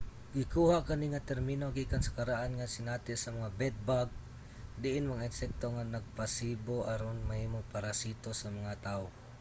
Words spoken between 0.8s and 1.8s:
kani nga termino